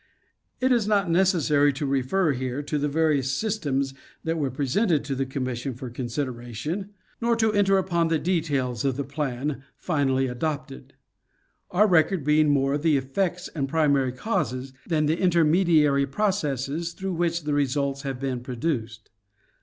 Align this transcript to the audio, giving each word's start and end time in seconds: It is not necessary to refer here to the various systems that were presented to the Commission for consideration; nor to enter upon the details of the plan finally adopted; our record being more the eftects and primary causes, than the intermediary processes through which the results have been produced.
It 0.59 0.71
is 0.71 0.87
not 0.87 1.11
necessary 1.11 1.71
to 1.73 1.85
refer 1.85 2.31
here 2.31 2.63
to 2.63 2.79
the 2.79 2.87
various 2.87 3.31
systems 3.37 3.93
that 4.23 4.39
were 4.39 4.49
presented 4.49 5.03
to 5.05 5.13
the 5.13 5.27
Commission 5.27 5.75
for 5.75 5.91
consideration; 5.91 6.89
nor 7.21 7.35
to 7.35 7.53
enter 7.53 7.77
upon 7.77 8.07
the 8.07 8.17
details 8.17 8.83
of 8.83 8.97
the 8.97 9.03
plan 9.03 9.61
finally 9.75 10.25
adopted; 10.25 10.93
our 11.69 11.85
record 11.85 12.23
being 12.23 12.49
more 12.49 12.79
the 12.79 12.99
eftects 12.99 13.47
and 13.53 13.69
primary 13.69 14.11
causes, 14.11 14.73
than 14.87 15.05
the 15.05 15.19
intermediary 15.21 16.07
processes 16.07 16.93
through 16.93 17.13
which 17.13 17.43
the 17.43 17.53
results 17.53 18.01
have 18.01 18.19
been 18.19 18.39
produced. 18.39 19.11